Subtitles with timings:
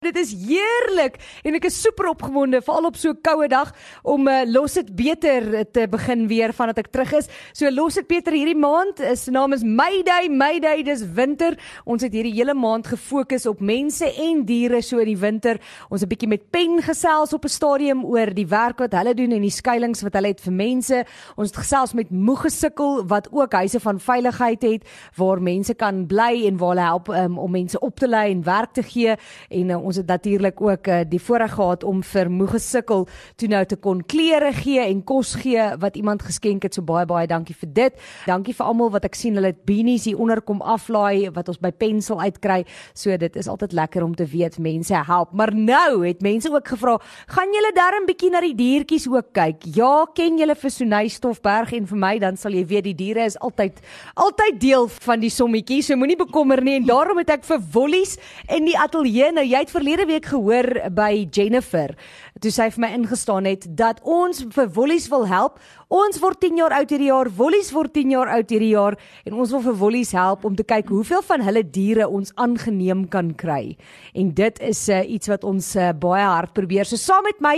[0.00, 3.68] Dit is heerlik en ek is super opgewonde veral op so 'n koue dag
[4.02, 7.28] om uh, los dit beter te begin weer vandat ek terug is.
[7.52, 9.00] So los dit beter hierdie maand.
[9.00, 11.52] Is naam is Mayday, Mayday dis winter.
[11.84, 15.60] Ons het hierdie hele maand gefokus op mense en diere so in die winter.
[15.90, 19.32] Ons 'n bietjie met pen gesels op 'n stadium oor die werk wat hulle doen
[19.32, 21.04] en die skuilings wat hulle het vir mense.
[21.36, 24.82] Ons het gesels met Moegesukkel wat ook huise van veiligheid het
[25.16, 28.42] waar mense kan bly en waar hulle help um, om mense op te lei en
[28.42, 29.16] werk te gee
[29.50, 33.06] en uh, ons het natuurlik ook uh, die voorreg gehad om vir moeg gesukkel
[33.40, 36.76] toe nou te kon klere gee en kos gee wat iemand geskenk het.
[36.76, 37.96] So baie baie dankie vir dit.
[38.30, 41.58] Dankie vir almal wat ek sien hulle het beanies hier onder kom aflaai wat ons
[41.62, 42.62] by Pensel uitkry.
[42.94, 45.34] So dit is altyd lekker om te weet mense help.
[45.34, 46.96] Maar nou het mense ook gevra,
[47.34, 49.66] gaan julle darm bietjie na die diertjies ook kyk?
[49.76, 53.26] Ja, ken julle vir Sonay Stofberg en vir my dan sal jy weet die diere
[53.26, 53.80] is altyd
[54.20, 55.80] altyd deel van die sommetjie.
[55.86, 58.16] So moenie bekommer nie en daarom het ek vir Wollies
[58.52, 61.94] in die ateljee nou jy het verlede week gehoor by Jennifer
[62.40, 65.58] toe sy vir my ingestaan het dat ons vir Wollies wil help.
[65.92, 68.96] Ons word 10 jaar oud hierdie jaar, Wollies word 10 jaar oud hierdie jaar
[69.28, 73.06] en ons wil vir Wollies help om te kyk hoeveel van hulle diere ons aangeneem
[73.12, 73.76] kan kry.
[74.16, 76.88] En dit is uh, iets wat ons uh, baie hard probeer.
[76.88, 77.56] So saam met my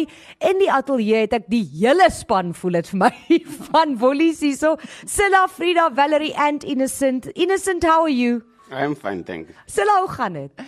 [0.51, 3.41] in die ateljee het ek die hele span voel dit vir my
[3.73, 4.77] van Wollies hierso.
[5.07, 7.31] Silla, Frida, Valerie and Innocent.
[7.35, 8.43] Innocent, how are you?
[8.73, 9.59] I'm fine, thank you.
[9.67, 10.65] Silla, hoe gaan dit?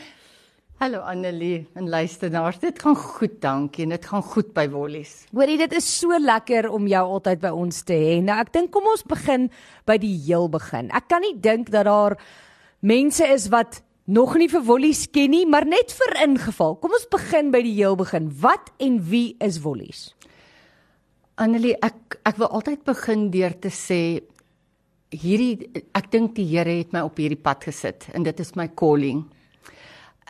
[0.83, 2.58] Hallo Annelie en luisteraars.
[2.58, 3.84] Dit gaan goed, dankie.
[3.84, 5.12] En dit gaan goed by Wollies.
[5.30, 8.17] Hoorie, dit is so lekker om jou altyd by ons te hê.
[8.19, 9.47] Nou ek dink kom ons begin
[9.86, 10.91] by die heel begin.
[10.91, 12.17] Ek kan nie dink dat daar
[12.83, 13.78] mense is wat
[14.11, 16.75] nog nie vir Wollies ken nie, maar net vir ingeval.
[16.83, 18.27] Kom ons begin by die heel begin.
[18.42, 20.08] Wat en wie is Wollies?
[21.39, 24.02] Annelie, ek ek wil altyd begin deur te sê
[25.14, 28.67] hierdie ek dink die Here het my op hierdie pad gesit en dit is my
[28.75, 29.22] calling.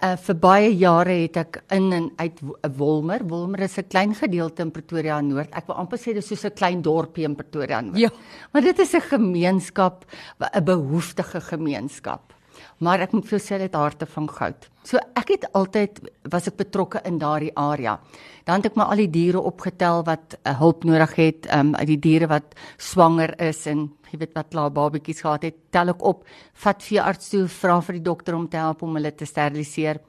[0.02, 2.40] Uh vir baie jare het ek in en uit
[2.76, 3.22] Wolmer.
[3.30, 5.54] Wolmer is 'n klein gedeelte in Pretoria Noord.
[5.54, 7.98] Ek wil amper sê dis soos 'n klein dorpie in Pretoria Noord.
[7.98, 8.10] Ja.
[8.52, 10.04] Maar dit is 'n gemeenskap,
[10.40, 12.34] 'n behoeftige gemeenskap.
[12.78, 14.68] Maar ek moet vir jou sê dit harte van goud.
[14.82, 16.00] So ek het altyd
[16.30, 18.00] was ek betrokke in daardie area.
[18.44, 21.86] Dan het ek maar al die diere opgetel wat uh, hulp nodig het, ehm um,
[21.86, 26.02] die diere wat swanger is en jy weet wat klaar babetjies gehad het, tel ek
[26.02, 26.24] op,
[26.64, 30.00] vat veearts toe, vra vir die dokter om te help om hulle te steriliseer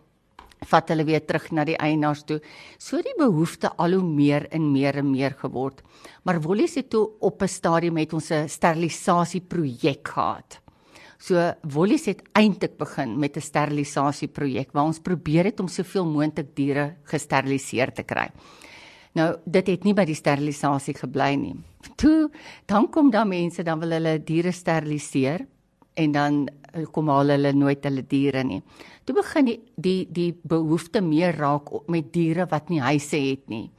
[0.66, 2.40] vat hulle weer terug na die eienaars toe.
[2.82, 5.82] So die behoefte al hoe meer en meer en meer geword.
[6.24, 10.60] Maar Wollies het toe op 'n stadium met ons 'n sterilisasie projek gehad.
[11.20, 16.06] So Wollies het eintlik begin met 'n sterilisasie projek waar ons probeer het om soveel
[16.06, 18.30] moontlik diere gesteriliseer te kry.
[19.16, 21.56] Nou, dit het nie by die sterilisasie gebly nie.
[21.96, 22.28] Toe
[22.68, 25.46] dan kom daar mense dan wil hulle diere steriliseer
[25.96, 26.42] en dan
[26.74, 28.59] eh, kom haal hulle nooit hulle diere nie.
[29.08, 33.70] Toe begin die die die behoefte meer raak met diere wat nie huise het nie.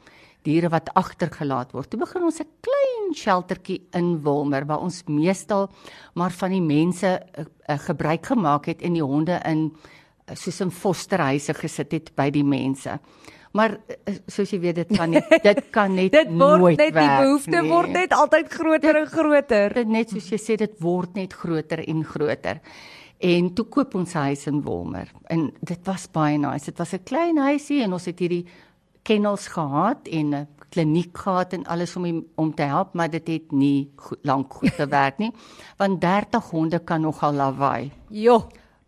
[0.46, 1.90] Diere wat agtergelaat word.
[1.90, 5.68] Toe begin ons 'n klein sheltertjie in Wilmer waar ons meestal
[6.14, 10.60] maar van die mense uh, uh, gebruik gemaak het en die honde in uh, soos
[10.60, 12.98] in fosterhuise gesit het by die mense.
[13.52, 13.78] Maar
[14.26, 17.22] soos jy weet dit kan nie dit kan net dit word nooit net werk, die
[17.22, 17.70] behoefte nee.
[17.70, 19.74] word net altyd groter en groter.
[19.74, 22.60] Dit net soos jy sê dit word net groter en groter.
[23.18, 26.66] En toe koop ons huis in Wolmer en dit was baie nice.
[26.70, 28.46] Dit was 'n klein huisie en ons het hierdie
[29.02, 33.26] kennels gehad en 'n kliniek gehad en alles om die, om te help, maar dit
[33.26, 35.32] het nie goed, lank goed gewerk nie.
[35.76, 37.90] Want 30 honde kan nogal lawaai.
[38.08, 38.46] Jo,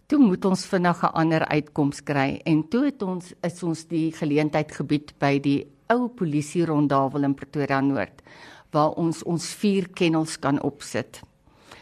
[0.09, 4.13] Toe moet ons vinnig 'n ander uitkoms kry en toe het ons is ons die
[4.13, 8.23] geleentheid gebied by die ou polisie rondawel in Pretoria Noord
[8.73, 11.21] waar ons ons vier kennels kan opsit.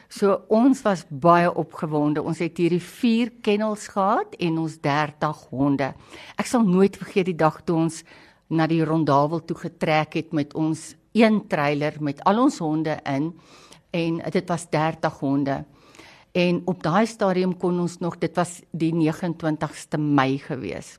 [0.09, 2.23] So ons was baie opgewonde.
[2.23, 5.95] Ons het hierdie 4 kennels gehad en ons 30 honde.
[6.37, 8.03] Ek sal nooit vergeet die dag toe ons
[8.49, 13.33] na die rondawel toe getrek het met ons een trailer met al ons honde in
[13.91, 15.65] en dit was 30 honde.
[16.37, 20.99] En op daai stadium kon ons nog dit was die 29ste Mei gewees.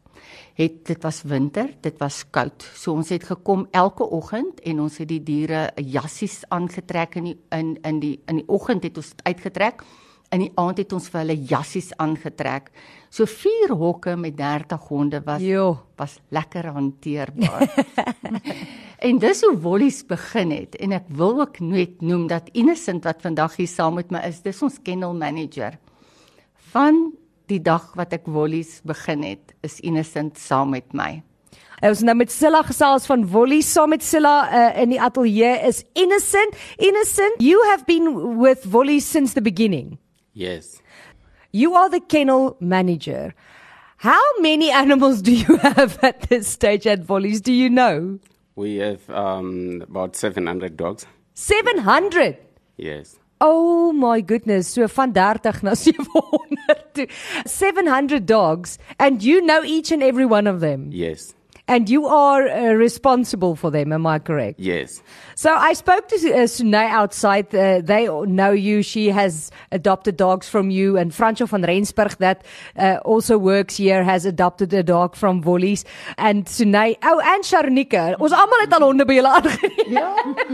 [0.57, 2.65] Het dit was winter, dit was koud.
[2.73, 7.37] So ons het gekom elke oggend en ons het die diere jassies aangetrek in die,
[7.53, 9.85] in in die in die oggend het ons dit uitgetrek.
[10.33, 12.71] In die aand het ons vir hulle jassies aangetrek.
[13.09, 15.77] So vier hokke met 30 honde was jo.
[15.95, 17.69] was lekker hanteerbaar.
[18.99, 23.21] en dis hoe Wollies begin het en ek wil ook net noem dat Innocent wat
[23.21, 25.77] vandag hier saam met my is, dis ons kennel manager.
[26.73, 27.11] Van
[27.47, 31.21] die dag wat ek Wollies begin het, is Innocent saam met my.
[31.85, 35.83] Ons nou met Silla gesels van Wolly saam met Silla uh, in die ateljee is
[35.93, 36.57] Innocent.
[36.81, 39.99] Innocent, you have been with Wolly since the beginning.
[40.33, 40.81] Yes.
[41.51, 43.33] you are the kennel manager.
[43.97, 47.41] How many animals do you have at this stage at Volleys?
[47.41, 48.19] Do you know?
[48.57, 51.05] We have um, about 700 dogs.
[51.35, 52.37] 700.
[52.75, 53.19] Yes.
[53.39, 57.05] Oh my goodness, so van 30 na 700 toe.
[57.45, 60.89] 700 dogs and you know each and every one of them.
[60.91, 61.35] Yes.
[61.67, 64.57] And you are uh, responsible for them, am I correct?
[64.59, 65.03] Yes.
[65.35, 67.53] So I spoke to uh, Sunay outside.
[67.53, 68.81] Uh, they know you.
[68.81, 70.97] She has adopted dogs from you.
[70.97, 72.45] And Franco van Rensburg, that
[72.77, 75.83] uh, also works here, has adopted a dog from Vollies.
[76.17, 78.15] And Sunay, oh, and Sharnika.
[78.17, 79.99] Ons almal het al honde by julle aangeneem.
[79.99, 80.07] Ja.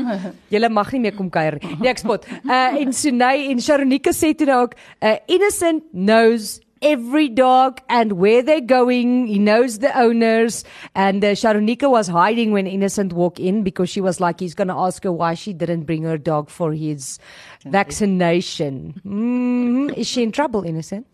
[0.54, 1.78] julle mag nie meer kom kuier nie.
[1.78, 2.26] Nee, ek spot.
[2.42, 4.74] Uh, en Sunay en Sharnika sê toe nou ook,
[5.06, 9.28] uh, innocent knows every dog and where they're going.
[9.28, 10.64] He knows the owners.
[10.94, 14.68] And uh, Sharonika was hiding when Innocent walked in because she was like, he's going
[14.68, 17.18] to ask her why she didn't bring her dog for his
[17.66, 19.02] vaccination.
[19.06, 21.08] Mm, is she in trouble, Innocent?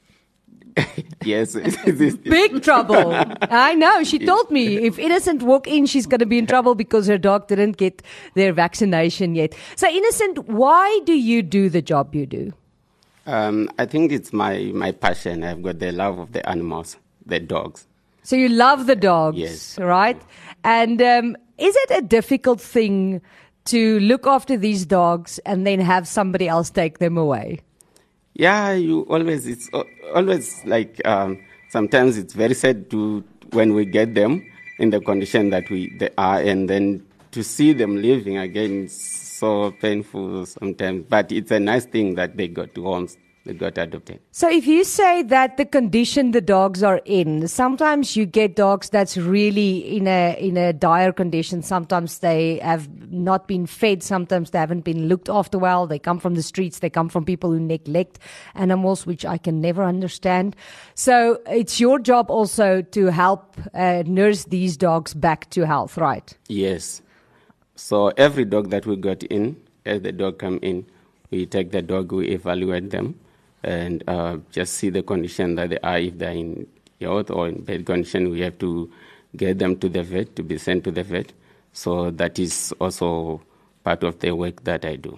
[1.24, 1.56] yes.
[2.24, 3.14] Big trouble.
[3.42, 4.04] I know.
[4.04, 7.18] She told me if Innocent walk in, she's going to be in trouble because her
[7.18, 8.02] dog didn't get
[8.36, 9.54] their vaccination yet.
[9.76, 12.54] So, Innocent, why do you do the job you do?
[13.30, 15.44] Um, I think it's my, my passion.
[15.44, 17.86] I've got the love of the animals, the dogs.
[18.24, 19.78] So you love the dogs, Yes.
[19.80, 20.20] right?
[20.64, 23.22] And um, is it a difficult thing
[23.66, 27.60] to look after these dogs and then have somebody else take them away?
[28.34, 29.70] Yeah, you always, it's
[30.14, 31.40] always like, um,
[31.70, 34.44] sometimes it's very sad to, when we get them
[34.80, 38.96] in the condition that we, they are, and then to see them living again is
[39.40, 41.06] so painful sometimes.
[41.10, 44.20] But it's a nice thing that they got homes, they got adopted.
[44.32, 48.90] So if you say that the condition the dogs are in, sometimes you get dogs
[48.90, 51.62] that's really in a in a dire condition.
[51.62, 54.04] Sometimes they have not been fed.
[54.04, 55.88] Sometimes they haven't been looked after well.
[55.88, 56.80] They come from the streets.
[56.80, 58.20] They come from people who neglect
[58.56, 60.56] animals, which I can never understand.
[60.96, 66.38] So it's your job also to help uh, nurse these dogs back to health, right?
[66.48, 67.02] Yes.
[67.80, 69.56] So every dog that we got in,
[69.86, 70.86] as the dog come in,
[71.32, 73.16] we take the dog, we evaluate them,
[73.64, 75.98] and uh, just see the condition that they are.
[75.98, 76.68] If they're in
[77.00, 78.92] health or in bad condition, we have to
[79.38, 81.32] get them to the vet to be sent to the vet.
[81.72, 83.42] So that is also
[83.86, 85.18] part of the work that I do.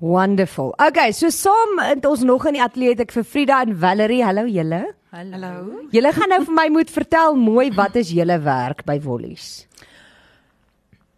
[0.00, 0.74] Wonderful.
[0.80, 4.22] Okay, so saam het ons nog in die ateljee het ek vir Frida en Valerie.
[4.24, 4.84] Hallo julle.
[5.12, 5.84] Hallo.
[5.92, 9.68] Julle gaan nou vir my moet vertel mooi wat is julle werk by Wollies?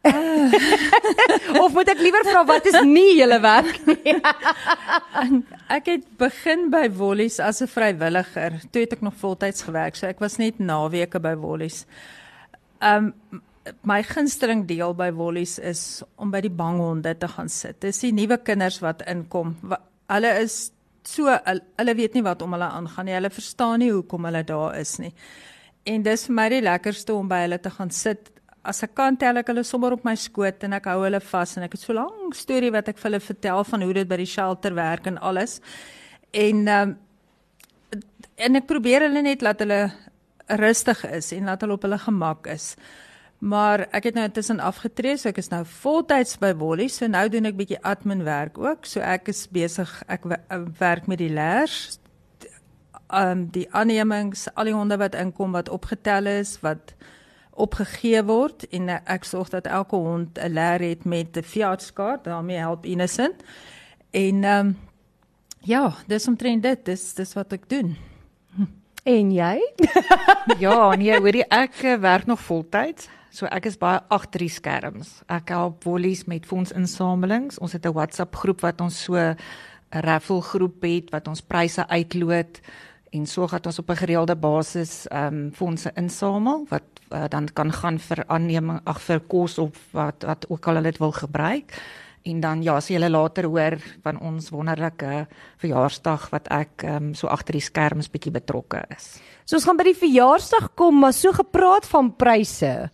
[1.63, 4.15] of moet ek liewer vra wat is nie julle werk nie?
[5.77, 8.57] Ek het begin by Wollies as 'n vrywilliger.
[8.73, 11.85] Toe het ek nog voltyds gewerk, so ek was net naweke by Wollies.
[12.81, 13.13] Um
[13.85, 17.81] my gunsteling deel by Wollies is om by die banghonde te gaan sit.
[17.81, 19.55] Dis die nuwe kinders wat inkom.
[20.09, 20.73] Hulle is
[21.05, 23.15] so hulle weet nie wat om hulle aangaan nie.
[23.15, 25.13] Hulle verstaan nie hoekom hulle daar is nie.
[25.85, 28.31] En dis vir my die lekkerste om by hulle te gaan sit.
[28.63, 31.57] As ek kan tel ek hulle sommer op my skoot en ek hou hulle vas
[31.57, 34.19] en ek het so lank storie wat ek vir hulle vertel van hoe dit by
[34.21, 35.61] die shelter werk en alles.
[36.37, 36.97] En um,
[38.41, 39.81] en ek probeer hulle net laat hulle
[40.61, 42.75] rustig is en laat hulle op hulle gemak is.
[43.41, 47.25] Maar ek het nou intussen afgetree, so ek is nou voltyds by Wolly, so nou
[47.33, 48.85] doen ek bietjie admin werk ook.
[48.85, 51.97] So ek is besig ek uh, werk met die leers,
[53.11, 56.93] ehm um, die aannemings, al die honde wat inkom wat opgetel is, wat
[57.61, 62.57] opgegee word en ek sorg dat elke hond 'n leer het met 'n veeartskaart, daarmee
[62.57, 63.43] help Innocent.
[64.11, 64.77] En ehm um,
[65.61, 67.97] ja, dis omtrent dit, dis dis wat ek doen.
[69.05, 69.57] En jy?
[70.59, 73.09] Ja, nee, hoorie ek eh, werk nog voltyds.
[73.31, 75.23] So ek is baie agter die skerms.
[75.31, 77.59] Ek help Wollies met fondsinsamelings.
[77.59, 79.37] Ons het 'n WhatsApp groep wat ons so 'n
[79.91, 82.61] raffle groep het wat ons pryse uitloot
[83.11, 87.49] en sorg dat ons op 'n gereelde basis ehm um, fondse insamel wat uh, dan
[87.53, 91.13] kan gaan vir aanneming ag vir kos of wat wat ook al hulle dit wil
[91.13, 91.75] gebruik.
[92.29, 95.25] En dan ja, as jy hulle later hoor van ons wonderlike
[95.63, 99.17] verjaarsdag wat ek ehm um, so agter die skerms bietjie betrokke is.
[99.49, 102.91] So ons gaan by die verjaarsdag kom, maar so gepraat van pryse.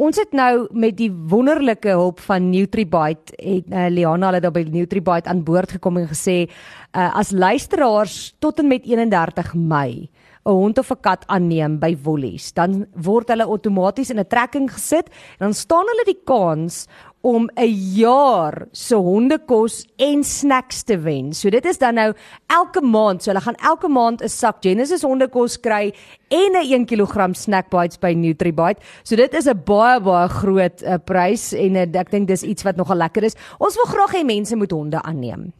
[0.00, 4.64] Ons het nou met die wonderlike hulp van Nutribite en uh, Liana het daar by
[4.64, 10.08] Nutribite aan boord gekom en gesê uh, as luisteraars tot en met 31 Mei
[10.46, 14.70] 'n hond of 'n kat aanneem by Wollies, dan word hulle outomaties in 'n trekking
[14.72, 16.86] gesit en dan staan hulle die kans
[17.22, 21.32] om 'n jaar se hondekos en snacks te wen.
[21.32, 22.14] So dit is dan nou
[22.46, 25.92] elke maand, so hulle gaan elke maand 'n sak Genesis hondekos kry
[26.28, 28.80] en 'n 1 kg snack bites by Nutribite.
[29.02, 32.62] So dit is 'n baie baie groot uh, prys en uh, ek dink dis iets
[32.62, 33.36] wat nogal lekker is.
[33.58, 35.52] Ons wil graag hê mense moet honde aanneem.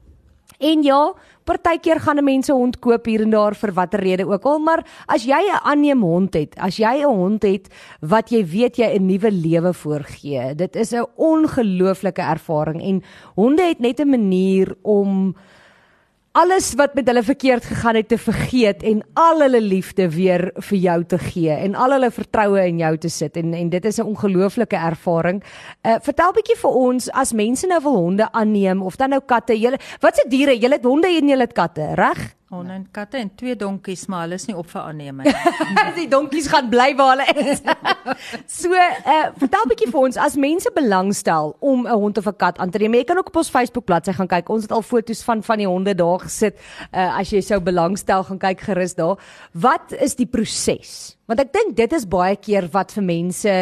[0.60, 1.14] En ja,
[1.48, 4.58] partykeer gaan 'n mens 'n hond koop hier en daar vir watter rede ook al,
[4.58, 7.68] maar as jy 'n aanneem hond het, as jy 'n hond het
[8.00, 13.02] wat jy weet jy 'n nuwe lewe voorgee, dit is 'n ongelooflike ervaring en
[13.34, 15.34] honde het net 'n manier om
[16.32, 20.78] alles wat met hulle verkeerd gegaan het te vergeet en al hulle liefde weer vir
[20.78, 23.98] jou te gee en al hulle vertroue in jou te sit en en dit is
[23.98, 25.42] 'n ongelooflike ervaring.
[25.82, 29.58] Uh vertel bietjie vir ons as mense nou wil honde aanneem of dan nou katte,
[29.58, 32.39] julle watse diere, julle het honde en julle het katte, reg?
[32.50, 35.82] Honde en katte en twee donkies, maar hulle is nie op vir aanneming nie.
[36.00, 37.60] die donkies gaan bly waar hulle is.
[38.60, 42.58] so, uh vertel bietjie vir ons as mense belangstel om 'n hond of 'n kat
[42.58, 42.98] aan te neem.
[42.98, 44.50] Jy kan ook op ons Facebook bladsy gaan kyk.
[44.50, 46.58] Ons het al foto's van van die honde daar gesit.
[46.90, 49.14] Uh as jy sou belangstel, gaan kyk gerus daar.
[49.54, 51.19] Wat is die proses?
[51.30, 53.52] Want ek dink dit is baie keer wat vir mense,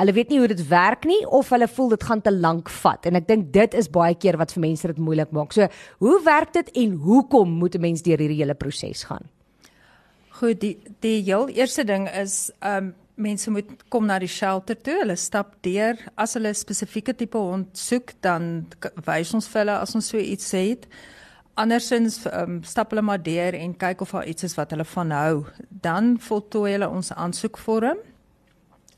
[0.00, 3.06] hulle weet nie hoe dit werk nie of hulle voel dit gaan te lank vat.
[3.06, 5.54] En ek dink dit is baie keer wat vir mense dit moeilik maak.
[5.54, 5.68] So,
[6.02, 9.30] hoe werk dit en hoekom moet 'n mens deur hierdie hele proses gaan?
[10.40, 14.98] Goed, die die heel eerste ding is um mense moet kom na die shelter toe.
[15.04, 15.94] Hulle stap deur.
[16.16, 18.66] As hulle 'n spesifieke tipe hond soek, dan
[19.06, 20.88] wys ons vir hulle as ons so iets het.
[21.54, 25.12] Andersins um, stap hulle maar deur en kyk of daar iets is wat hulle van
[25.14, 25.44] hou.
[25.68, 28.00] Dan voltooi hulle ons aansoekvorm.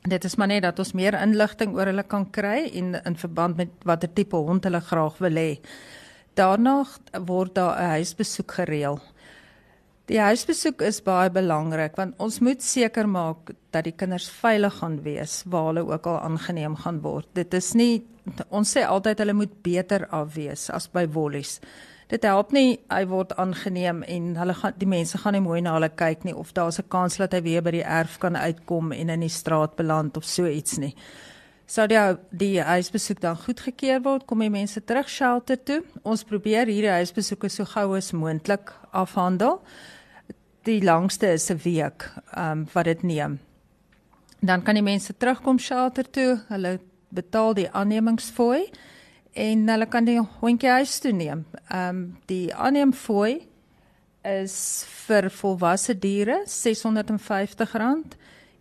[0.07, 3.59] Dit is maar net dat ons meer inligting oor hulle kan kry en in verband
[3.61, 5.51] met watter tipe hond hulle graag wil hê.
[6.37, 6.83] Daarna
[7.27, 8.99] word daar 'n huisbesoek gereël.
[10.07, 15.01] Die huisbesoek is baie belangrik want ons moet seker maak dat die kinders veilig gaan
[15.03, 17.27] wees waar hulle ook al aangeneem gaan word.
[17.33, 18.05] Dit is nie
[18.49, 21.59] ons sê altyd hulle moet beter af wees as by wollies.
[22.07, 25.73] Dit help nie hy word aangeneem en hulle gaan die mense gaan nie mooi na
[25.75, 28.91] hulle kyk nie of daar's 'n kans dat hy weer by die erf kan uitkom
[28.91, 30.95] en in die straat beland of so iets nie.
[31.65, 31.99] Sou die
[32.31, 35.83] die huisbesoek dan goedgekeur word, kom die mense terug shelter toe.
[36.03, 39.61] Ons probeer hierdie huisbesoeke so gou as moontlik afhandel.
[40.63, 43.39] Die langste is 'n week, um, wat dit neem.
[44.41, 46.39] Dan kan die mense terugkom shelter toe.
[46.47, 48.69] Hulle betaal die aannemingsfooi
[49.37, 51.45] en hulle kan die hondjie huis toe neem.
[51.69, 53.47] Ehm um, die aanneemfooi
[54.27, 54.57] is
[55.07, 58.17] vir volwasse diere R650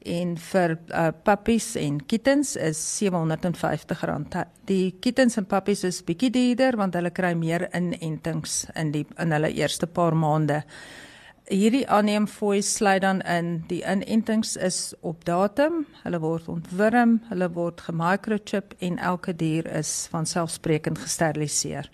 [0.07, 4.45] en vir uh, puppies en kittens is R750.
[4.69, 9.35] Die kittens en puppies is bietjie duurder want hulle kry meer inentings in die in
[9.35, 10.63] hulle eerste paar maande.
[11.47, 13.65] Hierdie aanneemfooi sluit dan in.
[13.71, 20.09] Die inentings is op datum, hulle word ontwurm, hulle word gemicrochip en elke dier is
[20.11, 21.87] van selfsprekend gesteriliseer.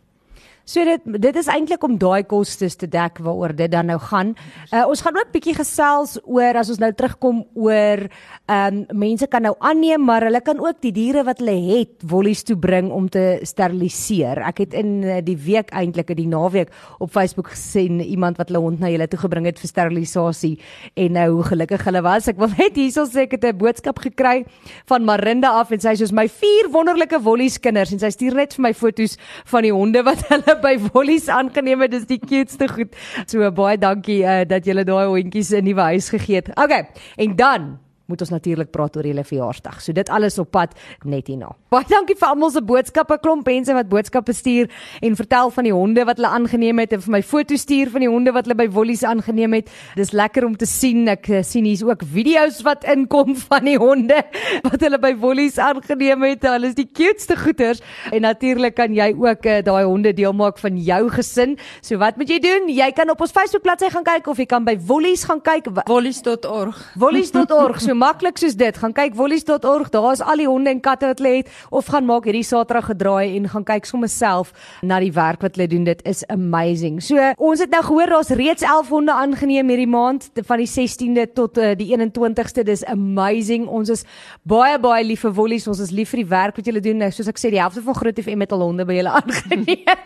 [0.65, 4.31] So dit dit is eintlik om daai kostes te dek waaroor dit dan nou gaan.
[4.71, 9.27] Uh, ons gaan ook bietjie gesels oor as ons nou terugkom oor ehm um, mense
[9.27, 12.93] kan nou aanneem maar hulle kan ook die diere wat hulle het wollies toe bring
[12.95, 14.39] om te steriliseer.
[14.47, 16.71] Ek het in uh, die week eintlik in die naweek
[17.03, 20.55] op Facebook gesien iemand wat hulle hond na julle toe gebring het vir sterilisasie
[20.95, 22.31] en nou hoe gelukkig hulle was.
[22.31, 24.45] Ek wil net hierso sê ek het 'n boodskap gekry
[24.87, 28.39] van Marinda af en sy sê soos my vier wonderlike wollies kinders en sy stuur
[28.39, 29.19] net vir my foto's
[29.51, 31.91] van die honde wat hulle by Wollies aangeneem het.
[31.91, 32.97] Dis die cuteste goed.
[33.27, 36.53] So baie dankie uh, dat julle daai hondjies 'n nuwe huis gegee het.
[36.55, 36.89] Okay.
[37.17, 37.79] En dan
[38.11, 39.81] moet ons natuurlik praat oor julle verjaarsdag.
[39.83, 40.75] So dit alles op pad
[41.09, 41.53] net hierna.
[41.73, 44.71] Baie dankie vir almal se boodskappe, klomp mense wat boodskappe stuur
[45.03, 48.05] en vertel van die honde wat hulle aangeneem het en vir my foto's stuur van
[48.05, 49.71] die honde wat hulle by Wollies aangeneem het.
[49.97, 51.07] Dis lekker om te sien.
[51.13, 54.21] Ek uh, sien hier's ook video's wat inkom van die honde
[54.67, 56.47] wat hulle by Wollies aangeneem het.
[56.49, 57.83] Hulle is die cuteste goeters
[58.13, 61.57] en natuurlik kan jy ook uh, daai honde deel maak van jou gesin.
[61.81, 62.69] So wat moet jy doen?
[62.73, 65.71] Jy kan op ons Facebook bladsy gaan kyk of jy kan by Wollies gaan kyk.
[65.89, 66.79] Wollies.org.
[67.01, 68.79] Wollies.org, so maklik soos dit.
[68.79, 72.07] Gaan kyk wollies.org, daar is al die honde en katte wat hulle het of gaan
[72.09, 75.87] maak hierdie Saterdag gedraai en gaan kyk sommer self na die werk wat hulle doen.
[75.87, 77.01] Dit is amazing.
[77.05, 81.29] So, ons het nou gehoor daar's reeds 11 honde aangeneem hierdie maand van die 16de
[81.37, 82.67] tot uh, die 21ste.
[82.67, 83.69] Dis amazing.
[83.71, 84.07] Ons is
[84.43, 85.69] baie baie lief vir wollies.
[85.71, 86.99] Ons is lief vir die werk wat julle doen.
[87.05, 90.03] Nou, soos ek sê, die helfte van Groot FM het al honde by julle aangeneem.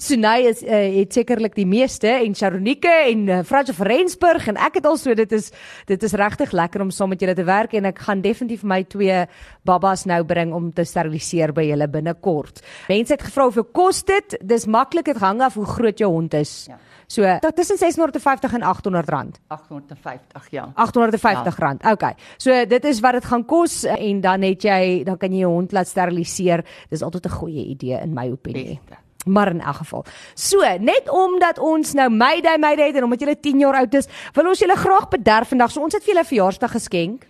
[0.00, 4.58] Sunay is uh, het sekerlik die meeste en Sharonike en uh, Frans van Rensburg en
[4.60, 5.50] ek het al so dit is
[5.88, 8.82] dit is regtig lekker om saam met julle te werk en ek gaan definitief my
[8.84, 9.26] twee
[9.64, 12.60] babas nou bring om te steriliseer by julle binnekort.
[12.88, 14.36] Mense het gevra hoeveel kos dit?
[14.42, 16.66] Dis maklik, dit hang af hoe groot jou hond is.
[16.68, 16.78] Ja.
[17.10, 19.40] So tot tussen 650 en 800 rand.
[19.48, 20.72] 850, ja.
[20.74, 21.66] 850 Ja.
[21.66, 21.84] rand.
[21.84, 22.14] Okay.
[22.36, 25.52] So dit is wat dit gaan kos en dan het jy dan kan jy jou
[25.52, 26.64] hond laat steriliseer.
[26.88, 28.78] Dis altyd 'n goeie idee in my opinie.
[28.88, 29.09] Beste.
[29.26, 30.04] Maar in elk geval.
[30.34, 34.08] So, net omdat ons nou Mayday Mayday het en omdat julle 10 jaar oud is,
[34.32, 35.70] wil ons julle graag bederf vandag.
[35.70, 37.26] So ons het vir julle verjaarsdag geskenk.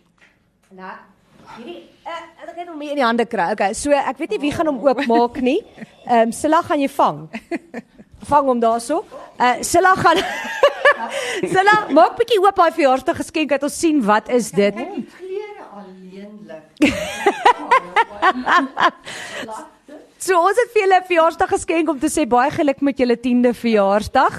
[0.70, 0.92] Nou,
[1.56, 3.50] hierdie uh, ek gaan hom in die hande kry.
[3.56, 5.58] Okay, so ek weet nie wie gaan hom oopmaak nie.
[6.06, 7.24] Ehm um, Silla gaan jy vang.
[8.30, 9.02] vang hom daarso.
[9.38, 10.22] Uh Silla gaan
[11.54, 14.74] Silla, maak bietjie oop daai verjaarsdag geskenk dat ons sien wat is dit.
[15.18, 16.64] Klere alleenlik.
[20.30, 23.16] So ons het vir julle 'n verjaarsdag geskenk om te sê baie geluk met julle
[23.18, 24.34] 10de verjaarsdag.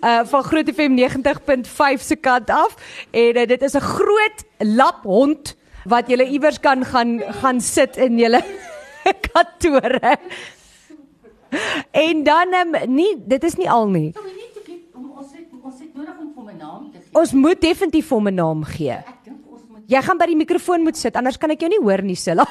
[0.00, 2.72] Uh van Groot FM 90.5 se kant af
[3.12, 8.18] en uh, dit is 'n groot laphond wat julle iewers kan gaan gaan sit in
[8.18, 8.40] julle
[9.28, 10.16] kantore.
[11.92, 14.14] En dan um, nie dit is nie al nie.
[17.12, 18.90] Ons moet definitief hom 'n naam gee.
[19.04, 21.68] Ek dink ons moet Jy gaan by die mikrofoon moet sit anders kan ek jou
[21.70, 22.44] nie hoor nie, Silla.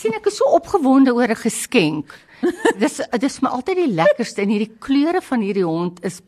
[0.00, 2.14] sien ek is so opgewonde oor 'n geskenk.
[2.78, 6.20] dis dis my altyd die lekkerste en hierdie kleure van hierdie hond is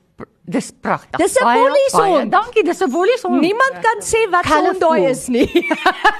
[0.48, 1.20] dis pragtig.
[1.20, 2.30] Dis 'n Baie, Woolies baie hond.
[2.32, 3.40] Dankie, dis 'n Woolies hond.
[3.40, 5.46] Niemand kan sê wat hond daai is nie.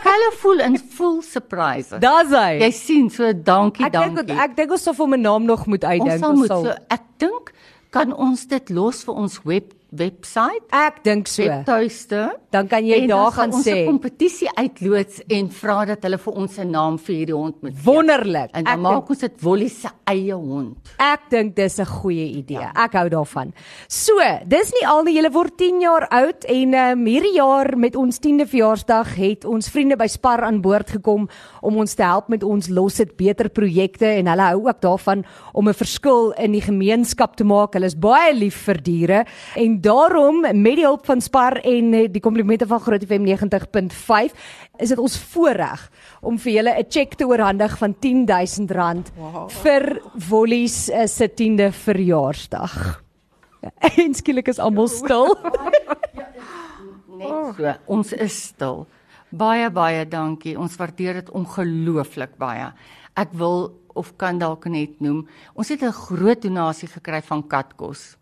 [0.08, 1.88] colorful and full surprise.
[1.98, 2.58] Daar's hy.
[2.60, 4.36] Jy sien, so dankie, Ek dankie.
[4.38, 6.18] ek dink ons sal vir hom 'n naam nog moet ons uitdink.
[6.20, 7.52] sal moet so ek dink
[7.90, 11.42] kan ons dit los vir ons web webwerf Ek dink so.
[11.42, 12.36] webtuiste.
[12.50, 16.18] Dan kan jy en daar gaan ons sê 'n kompetisie uitloods en vra dat hulle
[16.18, 17.82] vir ons 'n naam vir hierdie hond moet gee.
[17.84, 18.50] wonderlik.
[18.52, 20.76] En Ek dan maak dink, ons dit Wollie se eie hond.
[20.98, 22.68] ek dink dis 'n goeie idee.
[22.74, 23.52] Ek hou daarvan.
[23.88, 24.12] So,
[24.46, 28.18] dis nie al nie, julle word 10 jaar oud en um, hierdie jaar met ons
[28.18, 31.28] 10de verjaarsdag het ons vriende by Spar aan boord gekom
[31.62, 35.24] om ons te help met ons los dit beter projekte en hulle hou ook daarvan
[35.52, 37.72] om 'n verskil in die gemeenskap te maak.
[37.74, 39.24] Hulle is baie lief vir diere
[39.56, 44.34] en daarom met die hulp van Spar en eh, die komplimente van Groot FM 90.5
[44.78, 49.50] is dit ons voorreg om vir julle 'n cheque te oorhandig van R10000 wow.
[49.50, 53.02] vir Wollies uh, se 10de verjaarsdag.
[53.98, 55.34] En skielik is almal stil.
[57.18, 57.74] Net so.
[57.86, 58.86] Ons is stil.
[59.30, 60.58] Baie baie dankie.
[60.58, 62.72] Ons waardeer dit ongelooflik baie.
[63.14, 68.17] Ek wil of kan dalk net noem, ons het 'n groot donasie gekry van katkos.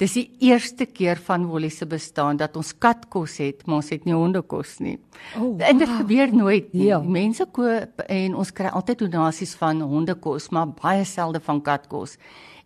[0.00, 4.06] Dis die eerste keer van Wollie se bestaan dat ons katkos het, maar ons het
[4.08, 4.96] nie hondekos nie.
[5.36, 6.86] Oh, En dit gebeur nooit nie.
[6.86, 7.02] Ja.
[7.04, 12.16] Mense koop en ons kry altyd donasies van hondekos, maar baie selde van katkos.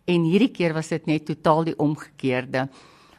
[0.07, 2.69] En hierdie keer was dit net totaal die omgekeerde.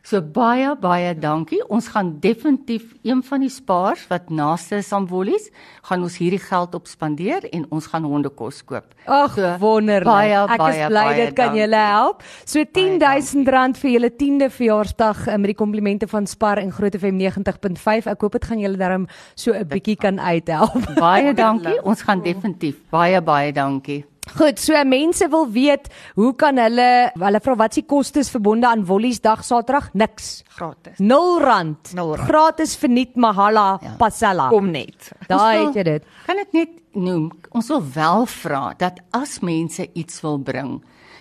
[0.06, 1.58] So baie baie dankie.
[1.66, 5.48] Ons gaan definitief een van die spaars wat naaste is aan Wollies,
[5.82, 8.94] gaan ons hierdie geld op spandeer en ons gaan hondekos koop.
[9.06, 10.06] Ag, So, wonderlik.
[10.06, 12.22] baie, Ek is baie, bly baie dit kan julle help.
[12.44, 16.94] So Baie R10000 vir julle 10de verjaarsdag eh, met die komplimente van Spar en Groot
[16.94, 18.06] FM 90.5.
[18.06, 20.86] Ek hoop dit gaan julle darm so 'n bietjie kan uithelp.
[20.94, 21.82] Baie dankie.
[21.82, 22.78] Ons gaan definitief.
[22.90, 24.04] Baie baie dankie.
[24.34, 25.86] Goed, so mense wil weet,
[26.18, 29.92] hoe kan hulle hulle vra wat se kostes verbonde aan Wollies dag Saterdag?
[29.94, 30.42] Niks.
[30.56, 30.98] Gratis.
[30.98, 31.92] 0 rand.
[32.26, 33.94] Gratis verniet Mahala ja.
[34.00, 34.48] Pasella.
[34.50, 35.12] Kom net.
[35.30, 36.10] Daai het jy dit.
[36.26, 37.30] Kan dit net noem.
[37.54, 40.80] Ons wil wel vra dat as mense iets wil bring,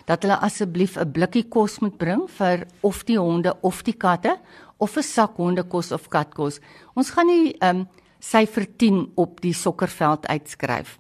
[0.10, 4.40] dat hulle asseblief 'n blikkie kos moet bring vir of die honde of die katte
[4.78, 6.60] of 'n sak hondekos of katkos.
[6.96, 7.88] Ons gaan nie ehm um,
[8.20, 10.98] syfer 10 op die sokkerveld uitskryf.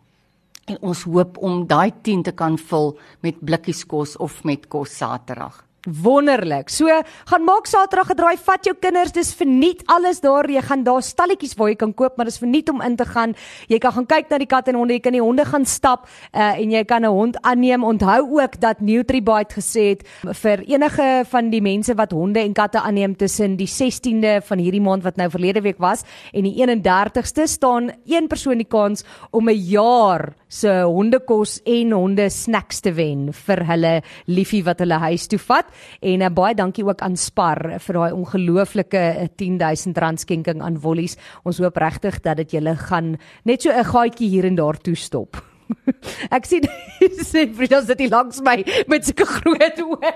[0.66, 4.98] En ons hoop om daai 10 te kan vul met blikkies kos of met kos
[4.98, 5.65] Saterdag.
[5.86, 6.70] Wonderlik.
[6.70, 6.90] So,
[7.26, 10.50] gaan maak Saterdag 'n draai, vat jou kinders, dis verniet alles daar.
[10.50, 13.36] Jy gaan daar stalletjies waar jy kan koop, maar dis verniet om in te gaan.
[13.68, 16.08] Jy kan gaan kyk na die katte en honde, jy kan die honde gaan stap
[16.34, 17.84] uh, en jy kan 'n hond aanneem.
[17.84, 20.04] Onthou ook dat NutriBite gesê het
[20.42, 24.82] vir enige van die mense wat honde en katte aanneem tussen die 16de van hierdie
[24.82, 29.50] maand wat nou verlede week was en die 31ste staan een persoon die kans om
[29.50, 35.28] 'n jaar se hondekos en honde snacks te wen vir hulle liefie wat hulle huis
[35.28, 35.66] toe vat
[36.02, 40.80] en uh, baie dankie ook aan Spar vir daai ongelooflike uh, 10000 rand skenking aan
[40.80, 41.18] Wollies.
[41.44, 44.96] Ons hoop regtig dat dit julle gaan net so 'n gaatjie hier en daar toe
[44.96, 45.42] stop.
[46.36, 46.66] Ek sien
[47.32, 50.12] sê Frida sit hier langs my met sulke groot oë.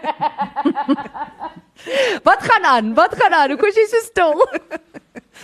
[2.27, 2.93] Wat gaan aan?
[2.97, 3.55] Wat gaan aan?
[3.55, 4.35] Hoekom is jy so stil?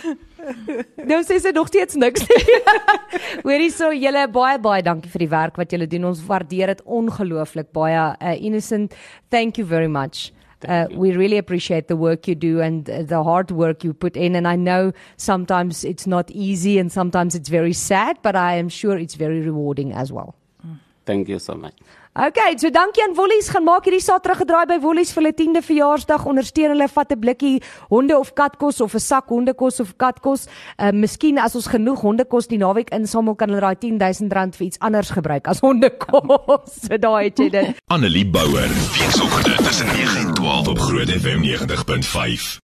[1.10, 2.60] Nou sê sy nog steeds niks nie.
[3.46, 6.08] Hoorie so julle baie baie dankie vir die werk wat julle doen.
[6.12, 8.08] Ons waardeer dit ongelooflik baie.
[8.20, 8.94] Uh, innocent,
[9.30, 10.32] thank you very much.
[10.66, 14.16] Uh, we really appreciate the work you do and uh, the hard work you put
[14.16, 18.54] in and I know sometimes it's not easy and sometimes it's very sad but I
[18.54, 20.34] am sure it's very rewarding as well.
[21.04, 21.74] Thank you so much.
[22.16, 23.50] Okay, so dankie aan Wollies.
[23.52, 26.22] Gaan maak hierdie Saterdag gedraai by Wollies vir hulle 10de verjaarsdag.
[26.24, 30.48] Ondersteun hulle, vat 'n blikkie honde of katkos of 'n sak hondekos of katkos.
[30.80, 34.66] Uh miskien as ons genoeg hondekos die naweek insamel, kan hulle daai 10000 rand vir
[34.66, 36.72] iets anders gebruik as hondekos.
[36.88, 37.76] so daai het jy dit.
[37.88, 38.68] Annelie Bouwer.
[38.96, 42.64] Weekoggend tussen 9 en 12 op Groot FM 90.5.